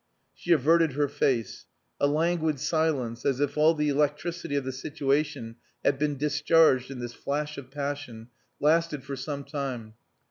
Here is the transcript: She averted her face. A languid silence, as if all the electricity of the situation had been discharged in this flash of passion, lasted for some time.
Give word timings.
She 0.33 0.51
averted 0.51 0.93
her 0.93 1.07
face. 1.07 1.67
A 1.99 2.07
languid 2.07 2.59
silence, 2.59 3.23
as 3.23 3.39
if 3.39 3.55
all 3.55 3.75
the 3.75 3.89
electricity 3.89 4.55
of 4.55 4.63
the 4.63 4.71
situation 4.71 5.57
had 5.85 5.99
been 5.99 6.17
discharged 6.17 6.89
in 6.89 6.97
this 6.97 7.13
flash 7.13 7.55
of 7.55 7.69
passion, 7.69 8.29
lasted 8.59 9.03
for 9.03 9.15
some 9.15 9.43
time. 9.43 9.93